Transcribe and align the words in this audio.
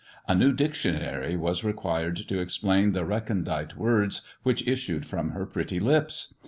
A 0.27 0.33
new 0.33 0.51
dictionary 0.51 1.35
was 1.35 1.63
required 1.63 2.15
to 2.15 2.39
explain 2.39 2.93
the 2.93 3.05
recondite 3.05 3.77
words 3.77 4.27
which 4.41 4.67
issued 4.67 5.05
from 5.05 5.29
her 5.29 5.45
pretty 5.45 5.79
lips. 5.79 6.33